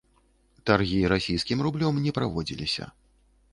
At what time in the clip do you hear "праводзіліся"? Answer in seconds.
2.21-2.91